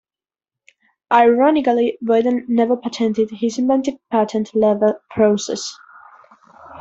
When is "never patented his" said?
2.47-3.59